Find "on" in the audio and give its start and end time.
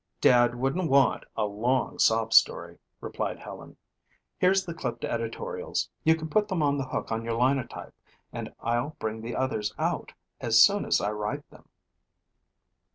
6.63-6.79, 7.11-7.23